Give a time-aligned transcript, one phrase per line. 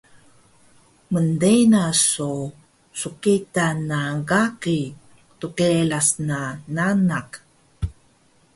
[1.13, 2.31] mntena so
[2.99, 4.81] sqita na gagi
[5.39, 6.39] dqeras na
[6.75, 7.29] nanak